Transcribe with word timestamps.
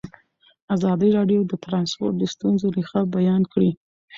ازادي 0.75 1.09
راډیو 1.17 1.41
د 1.47 1.53
ترانسپورټ 1.65 2.13
د 2.19 2.23
ستونزو 2.33 2.67
رېښه 2.77 3.01
بیان 3.15 3.41
کړې. 3.53 3.71